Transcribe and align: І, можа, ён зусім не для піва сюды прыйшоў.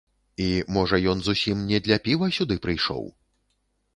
І, 0.45 0.45
можа, 0.77 0.97
ён 1.11 1.19
зусім 1.27 1.57
не 1.73 1.81
для 1.87 1.97
піва 2.07 2.31
сюды 2.37 2.55
прыйшоў. 2.63 3.03